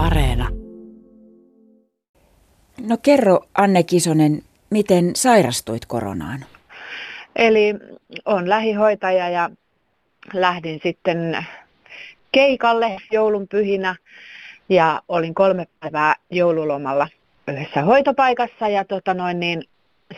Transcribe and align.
Areena. 0.00 0.48
No 2.80 2.96
kerro 3.02 3.40
Anne 3.54 3.82
Kisonen, 3.82 4.42
miten 4.70 5.16
sairastuit 5.16 5.86
koronaan? 5.86 6.44
Eli 7.36 7.74
on 8.24 8.48
lähihoitaja 8.48 9.28
ja 9.28 9.50
lähdin 10.32 10.80
sitten 10.82 11.46
keikalle 12.32 12.96
joulun 13.12 13.48
pyhinä 13.48 13.96
ja 14.68 15.02
olin 15.08 15.34
kolme 15.34 15.66
päivää 15.80 16.14
joululomalla 16.30 17.08
yhdessä 17.48 17.82
hoitopaikassa 17.82 18.68
ja 18.68 18.84
tota 18.84 19.14
noin, 19.14 19.40
niin 19.40 19.64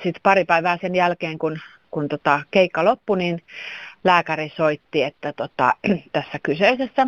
sit 0.02 0.16
pari 0.22 0.44
päivää 0.44 0.78
sen 0.80 0.94
jälkeen, 0.94 1.38
kun, 1.38 1.58
kun 1.90 2.08
tota 2.08 2.40
keikka 2.50 2.84
loppui, 2.84 3.18
niin 3.18 3.42
lääkäri 4.04 4.52
soitti, 4.56 5.02
että 5.02 5.32
tota, 5.32 5.74
tässä 6.12 6.38
kyseisessä 6.42 7.06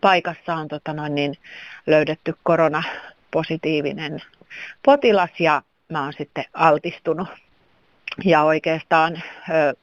paikassa 0.00 0.54
on 0.54 0.68
tota 0.68 0.92
noin, 0.92 1.14
niin 1.14 1.34
löydetty 1.86 2.34
koronapositiivinen 2.42 4.22
potilas 4.84 5.30
ja 5.38 5.62
mä 5.88 6.02
oon 6.02 6.12
sitten 6.12 6.44
altistunut. 6.54 7.28
Ja 8.24 8.42
oikeastaan 8.42 9.22
ö, 9.50 9.74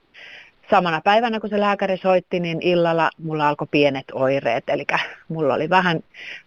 samana 0.70 1.02
päivänä, 1.02 1.40
kun 1.40 1.49
se 1.49 1.59
lääkäri 1.59 1.98
soitti, 1.98 2.40
niin 2.40 2.62
illalla 2.62 3.09
mulla 3.17 3.49
alkoi 3.49 3.67
pienet 3.71 4.05
oireet. 4.13 4.70
Eli 4.70 4.85
mulla 5.27 5.53
oli 5.53 5.70
vähän, 5.70 5.99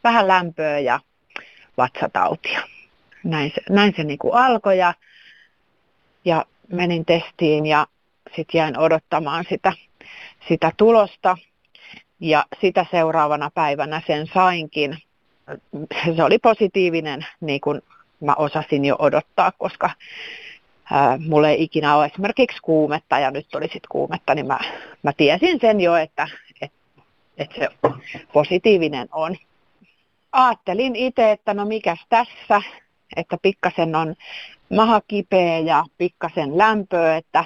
vähän 0.05 0.29
lämpöä 0.29 0.79
ja 0.79 1.01
vatsatautia. 1.77 2.60
Näin 3.24 3.52
se, 3.55 3.60
näin 3.71 3.95
se 3.96 4.05
niin 4.05 4.18
kuin 4.18 4.34
alkoi 4.34 4.79
ja, 4.79 4.95
ja 6.24 6.45
menin 6.68 7.05
testiin 7.05 7.66
ja 7.66 7.87
sitten 8.37 8.59
jäin 8.59 8.79
odottamaan 8.79 9.45
sitä, 9.48 9.73
sitä 10.48 10.73
tulosta. 10.77 11.37
Ja 12.24 12.45
sitä 12.60 12.87
seuraavana 12.91 13.51
päivänä 13.55 14.02
sen 14.06 14.27
sainkin. 14.34 14.98
Se 16.16 16.23
oli 16.24 16.38
positiivinen, 16.38 17.27
niin 17.41 17.60
kuin 17.60 17.82
mä 18.20 18.35
osasin 18.35 18.85
jo 18.85 18.96
odottaa, 18.99 19.52
koska 19.59 19.90
ää, 20.93 21.18
mulla 21.29 21.49
ei 21.49 21.62
ikinä 21.62 21.96
ole 21.96 22.07
esimerkiksi 22.07 22.59
kuumetta 22.62 23.18
ja 23.18 23.30
nyt 23.30 23.54
oli 23.54 23.65
sitten 23.65 23.88
kuumetta, 23.88 24.34
niin 24.34 24.46
mä, 24.46 24.59
mä 25.02 25.12
tiesin 25.16 25.60
sen 25.60 25.80
jo, 25.80 25.96
että 25.96 26.29
et, 26.62 26.73
et 27.38 27.51
se 27.59 27.68
positiivinen 28.32 29.09
on. 29.12 29.37
Aattelin 30.32 30.96
itse, 30.96 31.30
että 31.30 31.54
no 31.54 31.65
mikäs 31.65 32.06
tässä, 32.09 32.62
että 33.16 33.38
pikkasen 33.43 33.96
on 33.96 34.15
maha 34.71 35.01
kipeä 35.09 35.59
ja 35.59 35.84
pikkasen 35.99 36.59
lämpöä, 36.59 37.16
että 37.16 37.45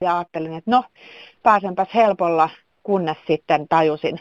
ja 0.00 0.16
ajattelin, 0.16 0.52
että 0.52 0.70
no 0.70 0.84
pääsenpäs 1.42 1.88
helpolla, 1.94 2.50
kunnes 2.84 3.16
sitten 3.26 3.68
tajusin, 3.68 4.20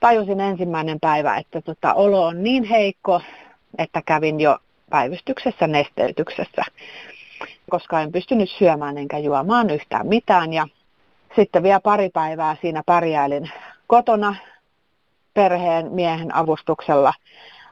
tajusin 0.00 0.40
ensimmäinen 0.40 1.00
päivä, 1.00 1.36
että 1.36 1.62
tota, 1.62 1.94
olo 1.94 2.26
on 2.26 2.42
niin 2.42 2.64
heikko, 2.64 3.20
että 3.78 4.02
kävin 4.06 4.40
jo 4.40 4.58
päivystyksessä 4.90 5.66
nesteytyksessä, 5.66 6.62
koska 7.70 8.00
en 8.00 8.12
pystynyt 8.12 8.50
syömään 8.50 8.98
enkä 8.98 9.18
juomaan 9.18 9.70
yhtään 9.70 10.06
mitään. 10.06 10.52
Ja 10.52 10.66
sitten 11.36 11.62
vielä 11.62 11.80
pari 11.80 12.08
päivää 12.08 12.56
siinä 12.60 12.82
pärjäilin 12.86 13.50
kotona 13.86 14.34
perheen 15.34 15.92
miehen 15.92 16.34
avustuksella, 16.34 17.14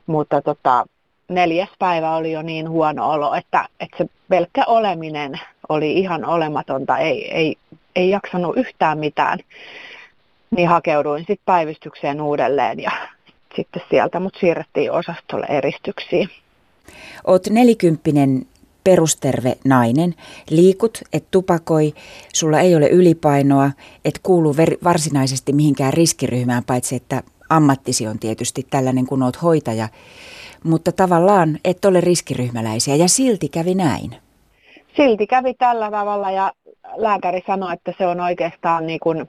mutta 0.06 0.42
tota, 0.42 0.86
neljäs 1.28 1.69
päivä 1.78 2.16
oli 2.16 2.32
jo 2.32 2.42
niin 2.42 2.70
huono 2.70 3.10
olo, 3.10 3.34
että, 3.34 3.69
että 3.80 3.97
se 3.98 4.06
pelkkä 4.28 4.64
oleminen 4.66 5.41
oli 5.69 5.92
ihan 5.92 6.25
olematonta, 6.25 6.98
ei, 6.98 7.34
ei, 7.34 7.56
ei 7.96 8.10
jaksanut 8.10 8.56
yhtään 8.56 8.98
mitään. 8.98 9.38
Niin 10.50 10.69
hakeuduin 10.69 11.20
sitten 11.20 11.44
päivystykseen 11.44 12.20
uudelleen 12.20 12.80
ja 12.80 12.91
sitten 13.56 13.82
sieltä 13.91 14.20
mut 14.20 14.36
siirrettiin 14.41 14.92
osastolle 14.92 15.47
eristyksiin. 15.48 16.28
Oot 17.27 17.47
nelikymppinen 17.50 18.47
perusterve 18.84 19.56
nainen, 19.64 20.14
liikut, 20.50 20.98
et 21.12 21.25
tupakoi, 21.31 21.94
sulla 22.34 22.60
ei 22.60 22.76
ole 22.76 22.88
ylipainoa, 22.88 23.70
et 24.04 24.20
kuulu 24.22 24.53
ver- 24.53 24.78
varsinaisesti 24.84 25.53
mihinkään 25.53 25.92
riskiryhmään, 25.92 26.65
paitsi 26.65 26.97
että 26.97 27.22
ammattisi 27.48 28.06
on 28.06 28.19
tietysti 28.19 28.66
tällainen, 28.70 29.06
kun 29.06 29.22
oot 29.22 29.42
hoitaja. 29.42 29.88
Mutta 30.65 30.92
tavallaan 30.92 31.59
et 31.65 31.84
ole 31.84 32.00
riskiryhmäläisiä 32.00 32.94
ja 32.97 33.09
silti 33.09 33.48
kävi 33.48 33.75
näin. 33.75 34.16
Silti 34.97 35.26
kävi 35.26 35.54
tällä 35.54 35.91
tavalla 35.91 36.31
ja 36.31 36.53
lääkäri 36.97 37.43
sanoi, 37.47 37.73
että 37.73 37.93
se 37.99 38.06
on 38.06 38.21
oikeastaan 38.21 38.87
niin 38.87 39.01
kuin 39.01 39.28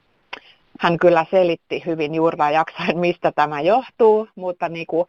hän 0.80 1.00
kyllä 1.00 1.26
selitti 1.32 1.84
hyvin 1.86 2.16
juurta 2.16 2.50
jaksain, 2.50 3.00
mistä 3.00 3.32
tämä 3.32 3.62
johtuu, 3.62 4.28
mutta 4.36 4.70
niin 4.70 4.88
kuin 4.88 5.08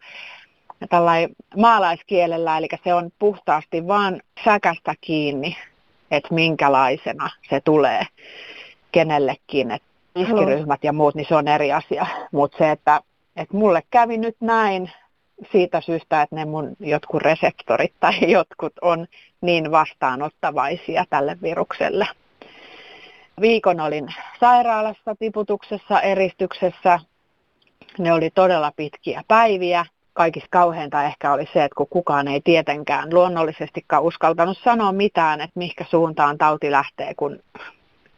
maalaiskielellä, 1.57 2.57
eli 2.57 2.67
se 2.83 2.93
on 2.93 3.09
puhtaasti 3.19 3.87
vaan 3.87 4.21
säkästä 4.45 4.95
kiinni, 5.01 5.57
että 6.11 6.33
minkälaisena 6.33 7.29
se 7.49 7.61
tulee 7.61 8.03
kenellekin, 8.91 9.71
että 9.71 9.87
riskiryhmät 10.15 10.83
ja 10.83 10.93
muut, 10.93 11.15
niin 11.15 11.25
se 11.29 11.35
on 11.35 11.47
eri 11.47 11.71
asia. 11.71 12.05
Mutta 12.31 12.57
se, 12.57 12.71
että, 12.71 13.01
että 13.35 13.57
mulle 13.57 13.83
kävi 13.91 14.17
nyt 14.17 14.35
näin 14.41 14.91
siitä 15.51 15.81
syystä, 15.81 16.21
että 16.21 16.35
ne 16.35 16.45
mun 16.45 16.75
jotkut 16.79 17.21
reseptorit 17.21 17.93
tai 17.99 18.31
jotkut 18.31 18.73
on 18.81 19.07
niin 19.41 19.71
vastaanottavaisia 19.71 21.05
tälle 21.09 21.37
virukselle. 21.41 22.07
Viikon 23.41 23.79
olin 23.79 24.07
sairaalassa, 24.39 25.15
tiputuksessa, 25.19 26.01
eristyksessä. 26.01 26.99
Ne 27.97 28.13
oli 28.13 28.29
todella 28.29 28.71
pitkiä 28.75 29.23
päiviä. 29.27 29.85
Kaikista 30.13 30.47
kauheinta 30.51 31.03
ehkä 31.03 31.33
oli 31.33 31.45
se, 31.53 31.63
että 31.63 31.75
kun 31.75 31.87
kukaan 31.89 32.27
ei 32.27 32.41
tietenkään 32.41 33.13
luonnollisestikaan 33.13 34.03
uskaltanut 34.03 34.57
sanoa 34.63 34.91
mitään, 34.91 35.41
että 35.41 35.59
mihinkä 35.59 35.85
suuntaan 35.89 36.37
tauti 36.37 36.71
lähtee, 36.71 37.13
kun, 37.17 37.39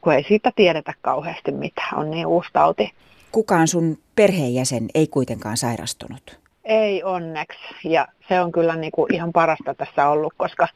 kun 0.01 0.13
ei 0.13 0.23
siitä 0.27 0.51
tiedetä 0.55 0.93
kauheasti 1.01 1.51
mitään. 1.51 1.99
On 1.99 2.11
niin 2.11 2.27
uusi 2.27 2.49
tauti. 2.53 2.91
Kukaan 3.31 3.67
sun 3.67 3.97
perheenjäsen 4.15 4.87
ei 4.95 5.07
kuitenkaan 5.07 5.57
sairastunut? 5.57 6.39
Ei 6.65 7.03
onneksi. 7.03 7.59
Ja 7.83 8.07
se 8.29 8.41
on 8.41 8.51
kyllä 8.51 8.75
niin 8.75 8.91
kuin 8.91 9.13
ihan 9.13 9.31
parasta 9.31 9.73
tässä 9.73 10.09
ollut, 10.09 10.33
koska 10.37 10.67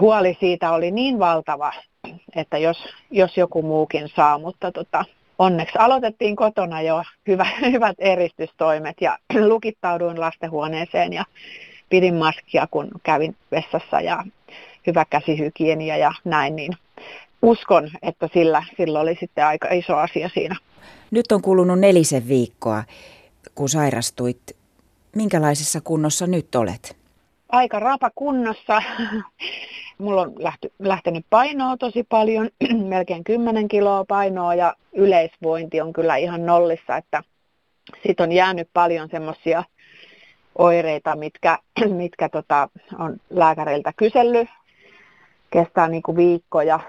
huoli 0.00 0.36
siitä 0.40 0.72
oli 0.72 0.90
niin 0.90 1.18
valtava, 1.18 1.72
että 2.36 2.58
jos, 2.58 2.84
jos 3.10 3.36
joku 3.36 3.62
muukin 3.62 4.08
saa, 4.16 4.38
mutta 4.38 4.72
tota, 4.72 5.04
onneksi 5.38 5.78
aloitettiin 5.78 6.36
kotona 6.36 6.82
jo 6.82 7.02
hyvä, 7.26 7.46
hyvät 7.72 7.96
eristystoimet 7.98 8.96
ja 9.00 9.18
lukittauduin 9.48 10.20
lastenhuoneeseen 10.20 11.12
ja 11.12 11.24
pidin 11.90 12.14
maskia, 12.14 12.66
kun 12.70 12.88
kävin 13.02 13.36
vessassa 13.50 14.00
ja 14.00 14.24
hyvä 14.86 15.04
käsihygienia 15.10 15.96
ja 15.96 16.12
näin, 16.24 16.56
niin 16.56 16.72
uskon, 17.42 17.90
että 18.02 18.28
sillä, 18.34 18.64
sillä 18.76 19.00
oli 19.00 19.16
sitten 19.20 19.46
aika 19.46 19.68
iso 19.70 19.96
asia 19.96 20.30
siinä. 20.34 20.56
Nyt 21.10 21.32
on 21.32 21.42
kulunut 21.42 21.78
nelisen 21.78 22.28
viikkoa, 22.28 22.84
kun 23.54 23.68
sairastuit. 23.68 24.56
Minkälaisessa 25.16 25.80
kunnossa 25.80 26.26
nyt 26.26 26.54
olet? 26.54 26.96
Aika 27.48 27.78
rapa 27.78 28.10
kunnossa. 28.14 28.82
Mulla 30.00 30.22
on 30.22 30.32
lähty, 30.38 30.72
lähtenyt 30.78 31.26
painoa 31.30 31.76
tosi 31.76 32.04
paljon, 32.08 32.48
melkein 32.88 33.24
10 33.24 33.68
kiloa 33.68 34.04
painoa 34.04 34.54
ja 34.54 34.74
yleisvointi 34.92 35.80
on 35.80 35.92
kyllä 35.92 36.16
ihan 36.16 36.46
nollissa, 36.46 36.96
että 36.96 37.22
siitä 38.02 38.22
on 38.22 38.32
jäänyt 38.32 38.68
paljon 38.72 39.08
semmoisia 39.10 39.64
oireita, 40.58 41.16
mitkä, 41.16 41.58
mitkä 42.02 42.28
tota, 42.28 42.68
on 42.98 43.16
lääkäreiltä 43.30 43.92
kysellyt. 43.96 44.48
Kestää 45.50 45.88
niin 45.88 46.02
kuin 46.02 46.16
viikkoja, 46.16 46.80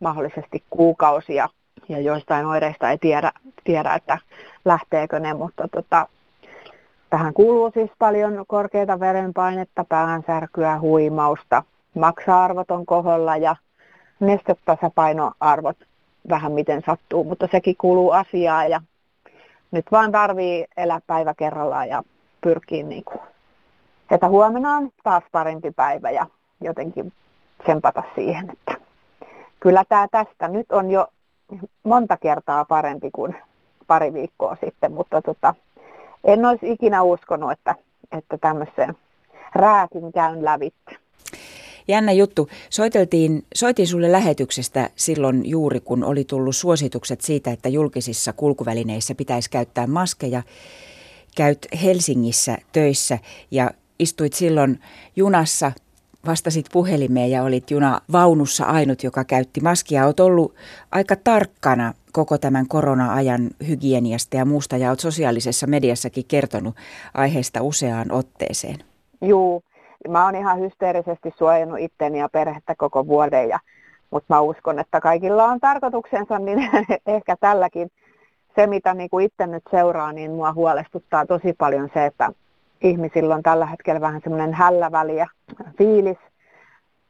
mahdollisesti 0.00 0.62
kuukausia 0.70 1.48
ja 1.88 2.00
joistain 2.00 2.46
oireista 2.46 2.90
ei 2.90 2.98
tiedä, 2.98 3.32
tiedä 3.64 3.94
että 3.94 4.18
lähteekö 4.64 5.20
ne, 5.20 5.34
mutta 5.34 5.68
tota, 5.68 6.08
tähän 7.10 7.34
kuuluu 7.34 7.70
siis 7.74 7.90
paljon 7.98 8.44
korkeita 8.48 9.00
verenpainetta, 9.00 9.84
päänsärkyä, 9.84 10.80
huimausta, 10.80 11.62
maksa-arvot 11.98 12.70
on 12.70 12.86
koholla 12.86 13.36
ja 13.36 13.56
nestetasapainoarvot 14.20 15.76
vähän 16.28 16.52
miten 16.52 16.82
sattuu, 16.86 17.24
mutta 17.24 17.48
sekin 17.52 17.76
kuuluu 17.78 18.10
asiaan 18.10 18.70
ja 18.70 18.80
nyt 19.70 19.86
vaan 19.92 20.12
tarvii 20.12 20.66
elää 20.76 21.00
päivä 21.06 21.34
kerrallaan 21.34 21.88
ja 21.88 22.02
pyrkii 22.40 22.82
niin 22.82 23.04
kuin, 23.04 23.20
että 24.10 24.28
huomenna 24.28 24.76
on 24.76 24.90
taas 25.02 25.24
parempi 25.32 25.70
päivä 25.70 26.10
ja 26.10 26.26
jotenkin 26.60 27.12
tsempata 27.62 28.02
siihen, 28.14 28.50
että 28.50 28.74
kyllä 29.60 29.84
tämä 29.88 30.08
tästä 30.10 30.48
nyt 30.48 30.72
on 30.72 30.90
jo 30.90 31.08
monta 31.82 32.16
kertaa 32.16 32.64
parempi 32.64 33.10
kuin 33.12 33.36
pari 33.86 34.12
viikkoa 34.12 34.56
sitten, 34.64 34.92
mutta 34.92 35.22
tota, 35.22 35.54
en 36.24 36.44
olisi 36.44 36.72
ikinä 36.72 37.02
uskonut, 37.02 37.52
että, 37.52 37.74
että 38.12 38.38
tämmöiseen 38.38 38.96
rääkin 39.54 40.12
käyn 40.12 40.44
lävitse. 40.44 41.07
Jännä 41.88 42.12
juttu. 42.12 42.48
Soiteltiin, 42.70 43.44
soitin 43.54 43.86
sulle 43.86 44.12
lähetyksestä 44.12 44.90
silloin 44.96 45.46
juuri, 45.46 45.80
kun 45.80 46.04
oli 46.04 46.24
tullut 46.24 46.56
suositukset 46.56 47.20
siitä, 47.20 47.50
että 47.50 47.68
julkisissa 47.68 48.32
kulkuvälineissä 48.32 49.14
pitäisi 49.14 49.50
käyttää 49.50 49.86
maskeja. 49.86 50.42
käyt 51.36 51.66
Helsingissä 51.82 52.58
töissä 52.72 53.18
ja 53.50 53.70
istuit 53.98 54.32
silloin 54.32 54.80
junassa, 55.16 55.72
vastasit 56.26 56.66
puhelimeen 56.72 57.30
ja 57.30 57.42
olit 57.42 57.70
juna 57.70 58.00
vaunussa 58.12 58.64
ainut, 58.64 59.02
joka 59.02 59.24
käytti 59.24 59.60
maskia. 59.60 60.06
Olet 60.06 60.20
ollut 60.20 60.54
aika 60.92 61.16
tarkkana 61.16 61.94
koko 62.12 62.38
tämän 62.38 62.68
korona-ajan 62.68 63.50
hygieniasta 63.68 64.36
ja 64.36 64.44
muusta 64.44 64.76
ja 64.76 64.88
olet 64.88 65.00
sosiaalisessa 65.00 65.66
mediassakin 65.66 66.24
kertonut 66.28 66.76
aiheesta 67.14 67.62
useaan 67.62 68.12
otteeseen. 68.12 68.76
Juu, 69.22 69.62
mä 70.08 70.24
oon 70.24 70.34
ihan 70.34 70.60
hysteerisesti 70.60 71.34
suojannut 71.38 71.80
itteni 71.80 72.18
ja 72.18 72.28
perhettä 72.28 72.74
koko 72.78 73.06
vuoden, 73.06 73.48
ja, 73.48 73.58
mutta 74.10 74.34
mä 74.34 74.40
uskon, 74.40 74.78
että 74.78 75.00
kaikilla 75.00 75.44
on 75.44 75.60
tarkoituksensa, 75.60 76.38
niin 76.38 76.70
ehkä 77.06 77.36
tälläkin. 77.40 77.90
Se, 78.54 78.66
mitä 78.66 78.94
niin 78.94 79.10
kuin 79.10 79.26
itse 79.26 79.46
nyt 79.46 79.62
seuraa, 79.70 80.12
niin 80.12 80.30
mua 80.30 80.52
huolestuttaa 80.52 81.26
tosi 81.26 81.52
paljon 81.58 81.90
se, 81.94 82.06
että 82.06 82.30
ihmisillä 82.82 83.34
on 83.34 83.42
tällä 83.42 83.66
hetkellä 83.66 84.00
vähän 84.00 84.20
semmoinen 84.24 84.54
hälläväliä 84.54 85.26
fiilis, 85.78 86.18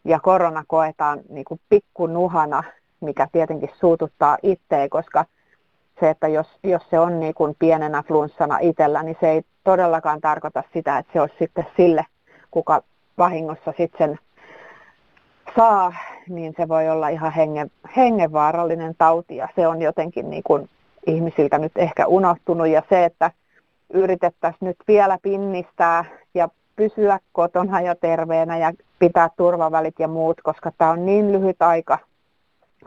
ja 0.05 0.21
korona 0.21 0.65
koetaan 0.67 1.21
niin 1.29 1.45
kuin 1.45 1.61
pikkunuhana, 1.69 2.63
mikä 3.01 3.29
tietenkin 3.33 3.71
suututtaa 3.81 4.39
itseä, 4.43 4.89
koska 4.89 5.25
se, 6.01 6.11
että 6.11 6.29
jos, 6.29 6.47
jos 6.63 6.83
se 6.91 6.99
on 6.99 7.21
niin 7.21 7.35
kuin 7.35 7.57
pienenä 7.59 8.03
flunssana 8.03 8.59
itsellä, 8.59 9.03
niin 9.03 9.17
se 9.21 9.31
ei 9.31 9.43
todellakaan 9.65 10.21
tarkoita 10.21 10.63
sitä, 10.73 10.99
että 10.99 11.13
se 11.13 11.21
olisi 11.21 11.35
sitten 11.39 11.67
sille 11.77 12.07
kuka 12.51 12.83
vahingossa 13.19 13.75
sitten 13.77 13.99
sen 13.99 14.19
saa, 15.57 15.95
niin 16.29 16.55
se 16.57 16.69
voi 16.69 16.89
olla 16.89 17.09
ihan 17.09 17.33
hengen, 17.33 17.71
hengenvaarallinen 17.97 18.95
tauti. 18.99 19.37
Ja 19.37 19.49
se 19.57 19.67
on 19.67 19.83
jotenkin 19.83 20.31
niin 20.31 20.43
kuin 20.43 20.69
ihmisiltä 21.07 21.59
nyt 21.59 21.73
ehkä 21.77 22.07
unohtunut. 22.07 22.69
Ja 22.69 22.83
se, 22.89 23.05
että 23.05 23.31
yritettäisiin 23.93 24.67
nyt 24.67 24.77
vielä 24.89 25.19
pinnistää 25.23 26.05
ja 26.35 26.49
pysyä 26.77 27.19
kotona 27.33 27.81
ja 27.81 27.95
terveenä 27.95 28.59
ja 28.59 28.73
pitää 28.99 29.31
turvavälit 29.37 29.95
ja 29.99 30.09
muut, 30.09 30.41
koska 30.43 30.73
tämä 30.79 30.91
on 30.91 31.07
niin 31.07 31.33
lyhyt 31.33 31.63
aika 31.63 31.99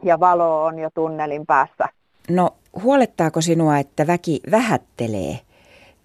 ja 0.03 0.19
valo 0.19 0.65
on 0.65 0.79
jo 0.79 0.89
tunnelin 0.93 1.45
päässä. 1.45 1.89
No 2.29 2.49
huolettaako 2.83 3.41
sinua, 3.41 3.77
että 3.77 4.07
väki 4.07 4.39
vähättelee 4.51 5.39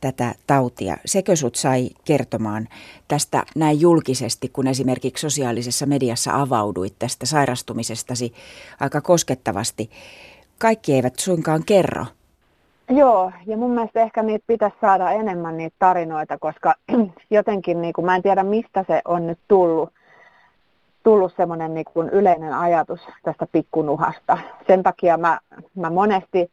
tätä 0.01 0.35
tautia. 0.47 0.97
Sekö 1.05 1.37
sut 1.37 1.55
sai 1.55 1.91
kertomaan 2.05 2.69
tästä 3.09 3.43
näin 3.57 3.81
julkisesti, 3.81 4.49
kun 4.49 4.67
esimerkiksi 4.67 5.21
sosiaalisessa 5.21 5.87
mediassa 5.87 6.41
avauduit 6.41 6.95
tästä 6.99 7.27
sairastumisestasi 7.27 8.35
aika 8.81 9.01
koskettavasti? 9.01 9.91
Kaikki 10.59 10.95
eivät 10.95 11.19
suinkaan 11.19 11.63
kerro. 11.67 12.07
Joo, 12.91 13.33
ja 13.47 13.57
mun 13.57 13.71
mielestä 13.71 14.03
ehkä 14.03 14.23
niitä 14.23 14.45
pitäisi 14.47 14.77
saada 14.81 15.11
enemmän 15.11 15.57
niitä 15.57 15.77
tarinoita, 15.79 16.39
koska 16.39 16.75
jotenkin 17.31 17.83
niin 17.83 17.93
kuin, 17.93 18.05
mä 18.05 18.17
en 18.17 18.23
tiedä 18.23 18.43
mistä 18.43 18.85
se 18.87 19.03
on 19.05 19.27
nyt 19.27 19.39
tullut, 19.49 19.91
tullut 21.03 21.33
semmoinen 21.37 21.75
niin 21.75 21.85
kuin 21.93 22.09
yleinen 22.09 22.55
ajatus 22.55 23.01
tästä 23.23 23.47
pikkunuhasta. 23.53 24.39
Sen 24.67 24.83
takia 24.83 25.19
mä, 25.19 25.41
mä 25.75 25.91
monesti 25.91 26.51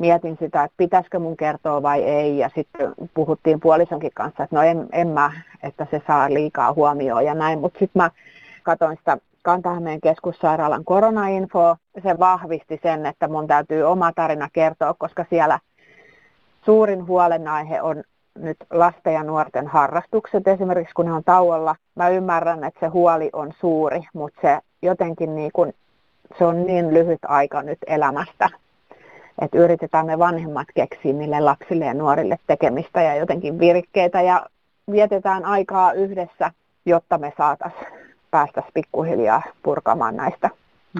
mietin 0.00 0.36
sitä, 0.40 0.64
että 0.64 0.74
pitäisikö 0.76 1.18
mun 1.18 1.36
kertoa 1.36 1.82
vai 1.82 2.02
ei. 2.02 2.38
Ja 2.38 2.50
sitten 2.54 2.94
puhuttiin 3.14 3.60
puolisonkin 3.60 4.10
kanssa, 4.14 4.44
että 4.44 4.56
no 4.56 4.62
en, 4.62 4.86
en 4.92 5.08
mä, 5.08 5.32
että 5.62 5.86
se 5.90 6.02
saa 6.06 6.34
liikaa 6.34 6.72
huomioon 6.72 7.24
ja 7.24 7.34
näin. 7.34 7.58
Mutta 7.58 7.78
sitten 7.78 8.02
mä 8.02 8.10
katsoin 8.62 8.96
sitä 8.96 9.18
Kantahämeen 9.42 10.00
keskussairaalan 10.00 10.84
koronainfoa. 10.84 11.76
Se 12.02 12.18
vahvisti 12.18 12.80
sen, 12.82 13.06
että 13.06 13.28
mun 13.28 13.46
täytyy 13.46 13.82
oma 13.82 14.12
tarina 14.12 14.48
kertoa, 14.52 14.94
koska 14.98 15.24
siellä 15.30 15.58
suurin 16.64 17.06
huolenaihe 17.06 17.82
on 17.82 18.02
nyt 18.38 18.56
lasten 18.70 19.14
ja 19.14 19.22
nuorten 19.22 19.66
harrastukset 19.66 20.48
esimerkiksi, 20.48 20.94
kun 20.94 21.06
ne 21.06 21.12
on 21.12 21.24
tauolla. 21.24 21.76
Mä 21.94 22.08
ymmärrän, 22.08 22.64
että 22.64 22.80
se 22.80 22.86
huoli 22.86 23.30
on 23.32 23.52
suuri, 23.60 24.00
mutta 24.12 24.40
se 24.42 24.58
jotenkin 24.82 25.34
niin 25.34 25.50
kun, 25.52 25.72
se 26.38 26.44
on 26.44 26.66
niin 26.66 26.94
lyhyt 26.94 27.18
aika 27.28 27.62
nyt 27.62 27.78
elämästä, 27.86 28.50
että 29.40 29.58
yritetään 29.58 30.06
me 30.06 30.18
vanhemmat 30.18 30.68
keksiä 30.74 31.12
niille 31.12 31.40
lapsille 31.40 31.84
ja 31.84 31.94
nuorille 31.94 32.38
tekemistä 32.46 33.02
ja 33.02 33.16
jotenkin 33.16 33.58
virkkeitä 33.58 34.22
ja 34.22 34.46
vietetään 34.90 35.44
aikaa 35.44 35.92
yhdessä, 35.92 36.50
jotta 36.86 37.18
me 37.18 37.32
saataisiin 37.36 37.86
päästä 38.30 38.62
pikkuhiljaa 38.74 39.42
purkamaan 39.62 40.16
näistä, 40.16 40.50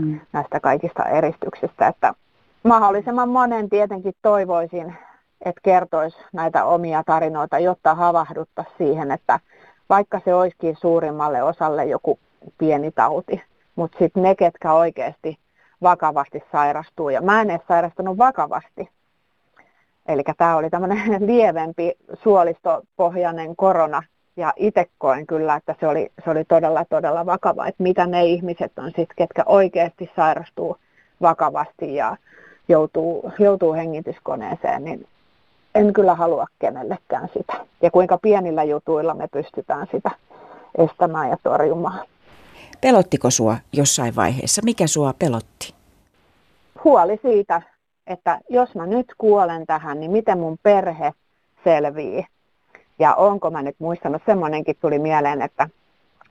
mm. 0.00 0.20
näistä 0.32 0.60
kaikista 0.60 1.04
eristyksistä. 1.04 1.86
Että 1.88 2.14
mahdollisimman 2.62 3.28
monen 3.28 3.68
tietenkin 3.68 4.14
toivoisin, 4.22 4.96
että 5.44 5.60
kertoisi 5.62 6.18
näitä 6.32 6.64
omia 6.64 7.02
tarinoita, 7.06 7.58
jotta 7.58 7.94
havahduttaisiin 7.94 8.76
siihen, 8.78 9.10
että 9.10 9.40
vaikka 9.88 10.20
se 10.24 10.34
olisikin 10.34 10.76
suurimmalle 10.76 11.42
osalle 11.42 11.84
joku 11.84 12.18
pieni 12.58 12.90
tauti, 12.90 13.42
mutta 13.76 13.98
sitten 13.98 14.22
ne, 14.22 14.34
ketkä 14.34 14.72
oikeasti 14.72 15.38
vakavasti 15.82 16.42
sairastuu. 16.52 17.08
Ja 17.08 17.22
mä 17.22 17.40
en 17.40 17.50
edes 17.50 17.66
sairastunut 17.68 18.18
vakavasti. 18.18 18.90
Eli 20.06 20.22
tämä 20.36 20.56
oli 20.56 20.70
tämmöinen 20.70 21.26
lievempi 21.32 21.92
suolistopohjainen 22.22 23.56
korona. 23.56 24.02
Ja 24.36 24.52
itse 24.56 24.86
koen 24.98 25.26
kyllä, 25.26 25.54
että 25.54 25.74
se 25.80 25.86
oli, 25.86 26.12
se 26.24 26.30
oli 26.30 26.44
todella, 26.44 26.84
todella 26.84 27.26
vakava. 27.26 27.66
Että 27.66 27.82
mitä 27.82 28.06
ne 28.06 28.24
ihmiset 28.24 28.78
on 28.78 28.86
sitten, 28.86 29.16
ketkä 29.16 29.42
oikeasti 29.46 30.10
sairastuu 30.16 30.76
vakavasti 31.22 31.94
ja 31.94 32.16
joutuu, 32.68 33.32
joutuu 33.38 33.74
hengityskoneeseen, 33.74 34.84
niin 34.84 35.06
en 35.74 35.92
kyllä 35.92 36.14
halua 36.14 36.46
kenellekään 36.58 37.28
sitä. 37.38 37.52
Ja 37.82 37.90
kuinka 37.90 38.18
pienillä 38.18 38.64
jutuilla 38.64 39.14
me 39.14 39.28
pystytään 39.28 39.86
sitä 39.92 40.10
estämään 40.78 41.30
ja 41.30 41.36
torjumaan. 41.42 42.06
Pelottiko 42.80 43.30
sua 43.30 43.56
jossain 43.72 44.16
vaiheessa? 44.16 44.62
Mikä 44.64 44.86
sua 44.86 45.14
pelotti? 45.18 45.74
Huoli 46.84 47.18
siitä, 47.22 47.62
että 48.06 48.40
jos 48.48 48.74
mä 48.74 48.86
nyt 48.86 49.06
kuolen 49.18 49.66
tähän, 49.66 50.00
niin 50.00 50.10
miten 50.10 50.38
mun 50.38 50.58
perhe 50.62 51.12
selvii. 51.64 52.26
Ja 52.98 53.14
onko 53.14 53.50
mä 53.50 53.62
nyt 53.62 53.76
muistanut, 53.78 54.22
semmoinenkin 54.26 54.76
tuli 54.80 54.98
mieleen, 54.98 55.42
että 55.42 55.68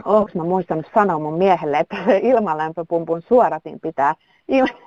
onko 0.06 0.32
mä 0.34 0.44
muistanut 0.44 0.86
sanoa 0.94 1.20
mun 1.20 1.38
miehelle, 1.38 1.78
että 1.78 1.96
ilmalämpöpumpun 2.32 3.22
suoratin 3.28 3.80
pitää 3.80 4.16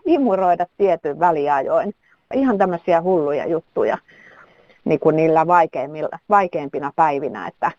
imuroida 0.06 0.66
tietyn 0.76 1.20
väliajoin. 1.20 1.94
Ihan 2.34 2.58
tämmöisiä 2.58 3.02
hulluja 3.02 3.46
juttuja 3.46 3.98
niin 4.84 5.00
kuin 5.00 5.16
niillä 5.16 5.46
vaikeimpina 6.30 6.92
päivinä, 6.96 7.46
että 7.46 7.70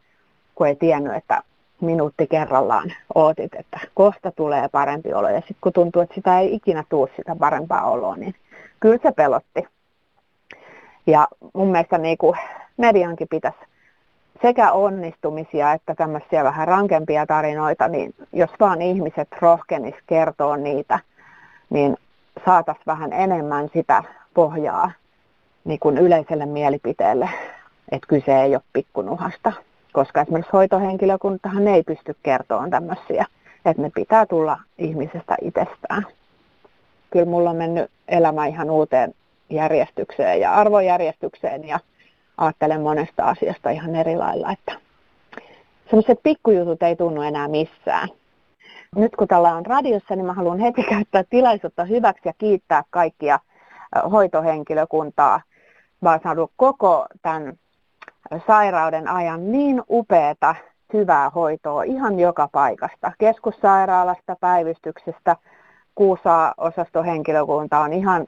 kun 0.56 0.68
ei 0.68 0.76
tiennyt, 0.76 1.16
että 1.16 1.44
minuutti 1.82 2.28
kerrallaan 2.28 2.94
ootit, 3.16 3.56
että 3.56 3.80
kohta 3.94 4.32
tulee 4.32 4.68
parempi 4.68 5.14
olo. 5.14 5.30
Ja 5.30 5.40
sitten 5.40 5.58
kun 5.62 5.74
tuntuu, 5.74 6.02
että 6.02 6.16
sitä 6.16 6.40
ei 6.40 6.56
ikinä 6.56 6.84
tule 6.90 7.10
sitä 7.16 7.36
parempaa 7.40 7.92
oloa, 7.92 8.16
niin 8.16 8.36
kyllä 8.80 9.00
se 9.04 9.12
pelotti. 9.12 9.68
Ja 11.08 11.28
mun 11.54 11.72
mielestä 11.72 11.98
niin 11.98 12.18
kuin 12.18 12.38
mediankin 12.78 13.28
pitäisi 13.28 13.58
sekä 14.42 14.72
onnistumisia 14.72 15.74
että 15.74 15.96
tämmöisiä 15.96 16.44
vähän 16.44 16.68
rankempia 16.68 17.26
tarinoita, 17.26 17.88
niin 17.88 18.16
jos 18.34 18.50
vaan 18.60 18.82
ihmiset 18.82 19.28
rohkenis 19.42 19.96
kertoo 20.08 20.56
niitä, 20.56 21.00
niin 21.70 21.98
saataisiin 22.46 22.86
vähän 22.88 23.14
enemmän 23.14 23.70
sitä 23.74 24.04
pohjaa 24.34 24.92
niin 25.64 25.80
kuin 25.80 25.98
yleiselle 25.98 26.46
mielipiteelle, 26.46 27.30
että 27.92 28.08
kyse 28.08 28.42
ei 28.42 28.56
ole 28.56 28.64
pikkunuhasta 28.74 29.54
koska 29.94 30.22
esimerkiksi 30.22 30.52
hoitohenkilökuntahan 30.54 31.68
ei 31.68 31.84
pysty 31.84 32.16
kertomaan 32.24 32.70
tämmöisiä, 32.70 33.26
että 33.66 33.82
ne 33.82 33.92
pitää 33.96 34.26
tulla 34.26 34.60
ihmisestä 34.78 35.36
itsestään. 35.42 36.08
Kyllä 37.12 37.26
mulla 37.26 37.50
on 37.50 37.56
mennyt 37.56 37.92
elämä 38.08 38.46
ihan 38.46 38.70
uuteen 38.70 39.14
järjestykseen 39.50 40.40
ja 40.40 40.54
arvojärjestykseen 40.54 41.68
ja 41.68 41.80
ajattelen 42.38 42.82
monesta 42.82 43.24
asiasta 43.24 43.70
ihan 43.70 43.96
eri 43.96 44.16
lailla, 44.16 44.52
että 44.52 44.72
semmoiset 45.90 46.20
pikkujutut 46.24 46.84
ei 46.84 46.96
tunnu 46.96 47.22
enää 47.22 47.48
missään. 47.48 48.10
Nyt 48.96 49.16
kun 49.16 49.28
tällä 49.28 49.56
on 49.56 49.66
radiossa, 49.66 50.16
niin 50.16 50.26
mä 50.26 50.34
haluan 50.34 50.60
heti 50.60 50.84
käyttää 50.84 51.24
tilaisuutta 51.30 51.86
hyväksi 51.86 52.30
ja 52.30 52.34
kiittää 52.38 52.84
kaikkia 52.90 53.40
hoitohenkilökuntaa. 54.12 55.42
Mä 56.02 56.12
oon 56.12 56.20
saanut 56.24 56.52
koko 56.56 57.06
tämän 57.22 57.54
sairauden 58.48 59.08
ajan 59.08 59.52
niin 59.52 59.84
upeata 59.90 60.56
hyvää 60.94 61.30
hoitoa 61.30 61.84
ihan 61.84 62.20
joka 62.20 62.50
paikasta. 62.52 63.12
Keskussairaalasta, 63.18 64.36
päivystyksestä, 64.40 65.36
Kuusaa-osastohenkilökunta 65.96 67.80
on 67.80 67.94
ihan 67.94 68.28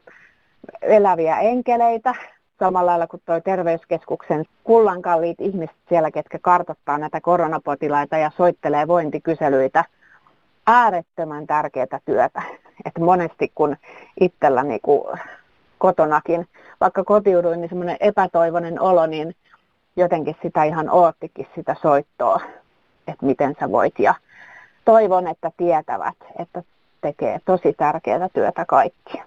eläviä 0.82 1.40
enkeleitä, 1.40 2.16
samalla 2.60 2.92
lailla 2.92 3.08
kuin 3.08 3.22
tuo 3.25 3.40
terveyskeskuksen 3.40 4.46
kullankalliit 4.64 5.42
ihmiset 5.42 5.75
siellä, 5.90 6.12
ketkä 6.12 6.40
kartoittaa 6.42 6.98
näitä 6.98 7.22
koronapotilaita 7.22 8.18
ja 8.18 8.32
soittelee 8.38 8.88
vointikyselyitä. 8.88 9.84
Äärettömän 10.68 11.48
tärkeää 11.48 12.00
työtä. 12.06 12.42
Et 12.86 13.00
monesti 13.00 13.52
kun 13.56 13.75
itsellä 14.20 14.64
niin 14.64 14.80
kotonakin, 15.78 16.48
vaikka 16.82 17.04
kotiuduin, 17.04 17.62
niin 17.62 17.70
semmoinen 17.70 17.98
epätoivoinen 18.00 18.82
olo, 18.82 19.06
niin 19.06 19.36
jotenkin 19.96 20.36
sitä 20.44 20.64
ihan 20.64 20.90
oottikin 20.90 21.48
sitä 21.56 21.75
soittoa, 21.82 22.40
että 23.08 23.25
miten 23.25 23.56
sä 23.60 23.72
voit. 23.72 24.00
Ja 24.00 24.16
toivon, 24.86 25.28
että 25.28 25.52
tietävät, 25.58 26.18
että 26.40 26.64
tekee 27.02 27.40
tosi 27.46 27.74
tärkeää 27.74 28.30
työtä 28.34 28.66
kaikki. 28.66 29.22